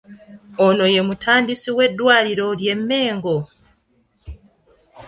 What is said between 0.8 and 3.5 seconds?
ye mutandisi w’eddwaliro ly’e Mengo?